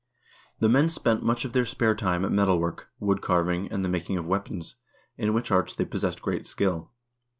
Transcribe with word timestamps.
The 0.59 0.67
men 0.67 0.89
spent 0.89 1.21
much 1.21 1.45
of 1.45 1.53
their 1.53 1.63
spare 1.63 1.93
time 1.93 2.25
at 2.25 2.31
metal 2.31 2.57
work, 2.59 2.89
wood 2.99 3.21
carving, 3.21 3.71
and 3.71 3.85
the 3.85 3.89
making 3.89 4.17
of 4.17 4.25
weapons, 4.25 4.77
in 5.15 5.31
which 5.31 5.51
arts 5.51 5.75
they 5.75 5.85
possessed 5.85 6.23
great 6.23 6.47
skill. 6.47 6.89